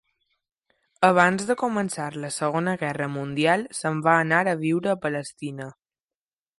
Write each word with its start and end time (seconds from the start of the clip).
Abans 1.09 1.43
de 1.49 1.57
començar 1.63 2.07
la 2.25 2.33
Segona 2.39 2.75
Guerra 2.85 3.11
Mundial 3.19 3.69
se'n 3.83 4.03
va 4.09 4.19
anar 4.27 4.43
a 4.55 4.59
viure 4.67 4.95
a 4.97 5.01
Palestina. 5.09 5.73